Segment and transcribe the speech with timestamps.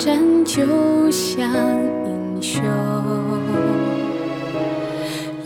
[0.00, 1.46] 霸占，就像
[2.06, 2.64] 英雄。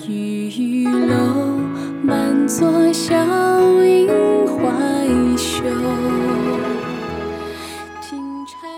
[0.06, 1.58] 玉楼
[2.04, 3.16] 满座，笑
[3.84, 4.06] 迎
[4.46, 5.64] 怀袖。
[8.00, 8.68] 金钗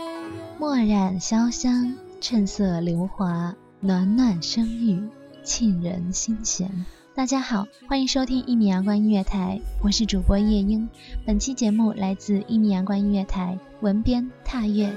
[0.59, 4.99] 墨染潇湘，趁色流华，暖暖声语，
[5.45, 6.71] 沁人心弦。
[7.15, 10.89] 大家好，欢迎收听一米阳光音乐台，我是主播夜莺。
[11.27, 14.91] 本期节目来自一米阳光音乐台，文编踏月。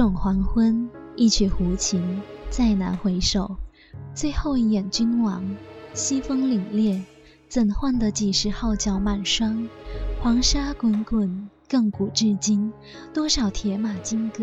[0.00, 3.58] 轻重黄昏，一曲胡琴，再难回首。
[4.14, 5.44] 最后一眼君王，
[5.92, 7.02] 西风凛冽，
[7.50, 9.68] 怎换得几时号角满霜？
[10.22, 12.72] 黄沙滚滚，亘古至今，
[13.12, 14.42] 多少铁马金戈，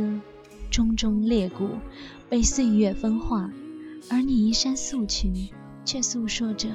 [0.72, 1.70] 铮铮裂骨，
[2.30, 3.50] 被岁月风化。
[4.12, 5.34] 而你衣衫素裙，
[5.84, 6.70] 却诉说着，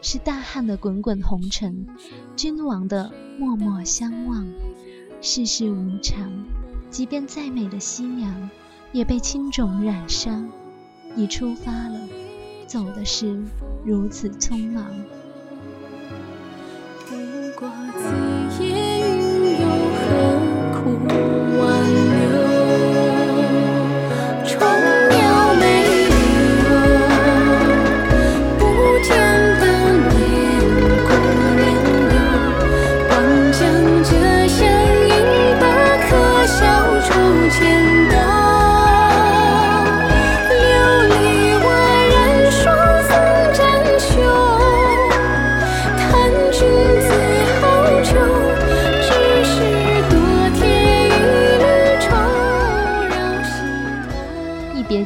[0.00, 1.86] 是大汉的滚滚红尘，
[2.34, 4.46] 君王的默默相望。
[5.20, 6.32] 世事无常，
[6.96, 8.48] 即便再美的夕阳，
[8.90, 10.48] 也被青冢染伤。
[11.14, 12.00] 你出发了，
[12.66, 13.38] 走的是
[13.84, 14.86] 如此匆忙。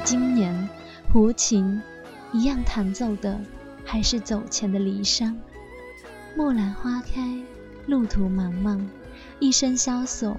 [0.04, 0.34] 今。
[0.34, 0.68] 年，
[1.12, 1.82] 胡琴
[2.32, 3.38] 一样弹奏的
[3.84, 5.34] 还是走前的离殇。
[6.34, 7.38] 木兰花开，
[7.86, 8.80] 路途茫茫，
[9.38, 10.36] 一身萧索，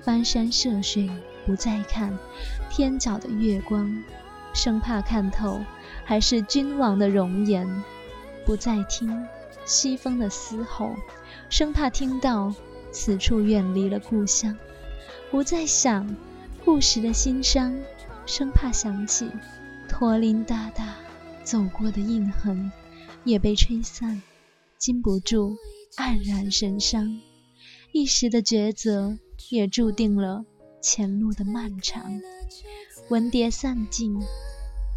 [0.00, 1.10] 翻山涉水
[1.44, 2.16] 不再看
[2.70, 4.02] 天角的月光，
[4.54, 5.60] 生怕看透
[6.04, 7.68] 还是君王的容颜，
[8.46, 9.26] 不再听
[9.64, 10.94] 西风的嘶吼，
[11.50, 12.54] 生怕听到
[12.92, 14.56] 此处远离了故乡，
[15.30, 16.16] 不再想
[16.64, 17.76] 故时的心伤，
[18.26, 19.30] 生怕想起
[19.88, 20.96] 驼铃哒哒
[21.44, 22.72] 走过的印痕，
[23.24, 24.22] 也被吹散，
[24.78, 25.56] 禁不住
[25.96, 27.20] 黯然神伤。
[27.92, 29.18] 一时的抉择，
[29.50, 30.44] 也注定了
[30.80, 32.20] 前路的漫长。
[33.10, 34.18] 文牒散尽，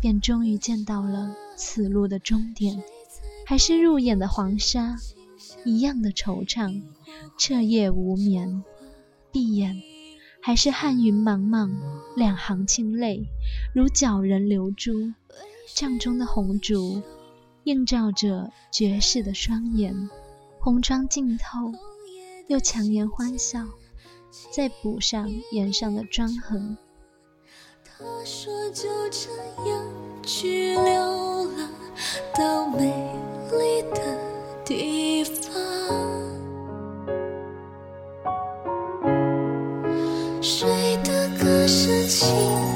[0.02, 2.82] 便终于见到了此路的终点，
[3.46, 4.96] 还是入眼的黄沙，
[5.66, 6.82] 一样的惆怅，
[7.38, 8.64] 彻夜无眠，
[9.32, 9.82] 闭眼
[10.48, 11.70] 还是汉云茫茫，
[12.16, 13.28] 两行清泪，
[13.76, 15.12] 如鲛人流珠。
[15.76, 17.02] 帐中的红烛，
[17.66, 20.10] 映照着绝世的双眼，
[20.62, 21.74] 红妆浸透，
[22.48, 23.66] 又强颜欢笑，
[24.50, 26.78] 再补上眼上的妆痕。
[27.84, 29.30] 他说就这
[29.70, 29.84] 样
[30.24, 31.70] 去流浪
[32.34, 32.86] 到美
[33.52, 34.18] 丽的
[34.64, 35.54] 地方，
[42.20, 42.67] 心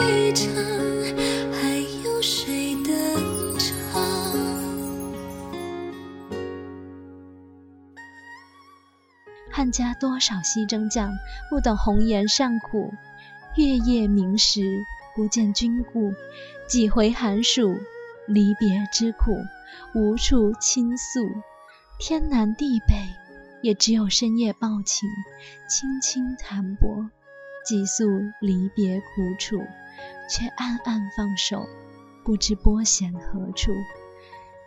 [0.00, 0.54] 戏场，
[1.52, 4.02] 还有谁登场？
[9.50, 9.92] 汉家？
[10.00, 11.12] 多少西征将，
[11.50, 12.90] 不懂红颜尚苦。
[13.56, 14.62] 月夜明时，
[15.14, 16.14] 不见君故。
[16.66, 17.76] 几回寒暑，
[18.26, 19.36] 离别之苦，
[19.94, 21.28] 无处倾诉。
[21.98, 22.94] 天南地北，
[23.60, 25.08] 也只有深夜抱琴，
[25.68, 27.10] 轻轻弹拨，
[27.66, 28.08] 寄诉
[28.40, 29.60] 离别苦楚，
[30.28, 31.66] 却暗暗放手，
[32.24, 33.72] 不知拨弦何处。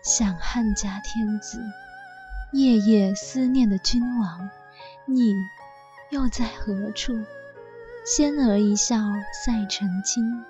[0.04, 1.60] 想汉家天子，
[2.52, 4.50] 夜夜思念的君王。
[5.06, 5.34] 你
[6.10, 7.14] 又在何处？
[8.06, 8.98] 仙儿一笑
[9.46, 10.44] 赛澄清。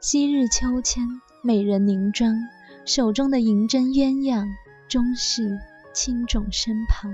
[0.00, 1.02] 昔日秋千，
[1.42, 2.36] 美人凝妆，
[2.84, 4.46] 手中的银针鸳鸯，
[4.86, 5.58] 终是
[5.94, 7.10] 青冢身旁。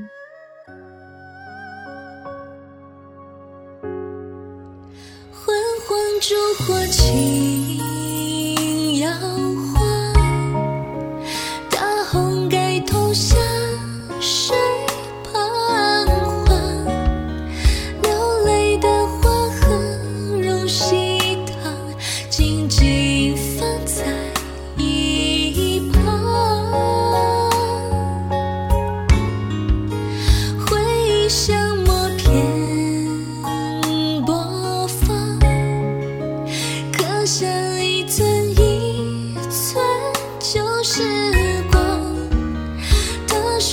[6.20, 7.59] 烛火起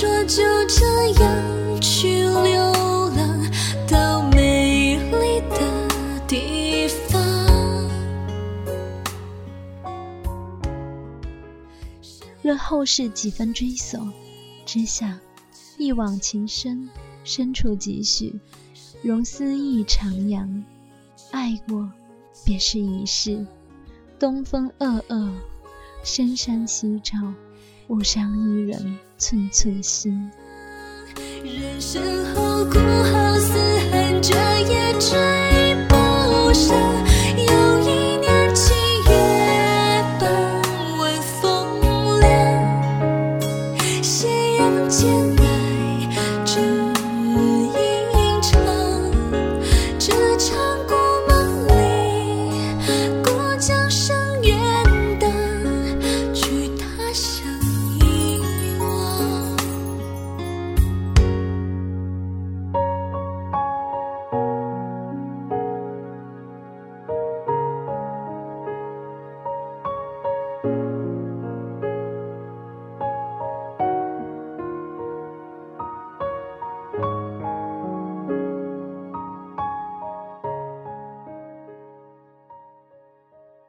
[0.00, 2.72] 说就这样去流
[3.16, 3.50] 浪
[3.90, 7.20] 到美丽的地方。
[12.40, 13.98] 若后世几分追索，
[14.64, 15.18] 只想
[15.78, 16.88] 一往情深，
[17.24, 18.38] 深处几许，
[19.02, 20.62] 容思意徜徉。
[21.32, 21.90] 爱过，
[22.44, 23.44] 别是一世。
[24.16, 25.28] 东风恶恶，
[26.04, 27.16] 深山夕照，
[27.88, 30.30] 误伤一人寸寸心。
[31.42, 32.00] 人生
[32.34, 33.58] 好苦好似
[33.90, 36.98] 恨着也追不上。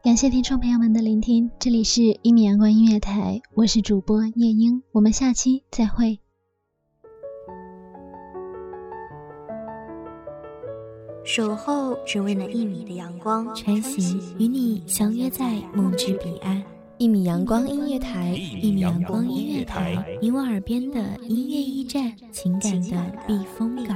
[0.10, 6.20] 感谢听众朋友们的聆听，这里是一米阳光音乐台，我是主播夜莺，我们下期再会。
[11.24, 16.64] 守候只为那一米的阳光，穿行与你相约在梦之彼岸。
[16.98, 23.96] 一米阳光音乐台，一米阳光音乐台，你我耳边的音乐驿站，情感的避风港。